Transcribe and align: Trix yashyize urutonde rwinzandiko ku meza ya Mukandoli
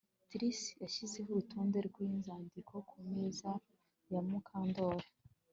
Trix 0.29 0.57
yashyize 0.83 1.17
urutonde 1.31 1.77
rwinzandiko 1.87 2.73
ku 2.89 2.97
meza 3.09 3.51
ya 4.11 4.21
Mukandoli 4.27 5.07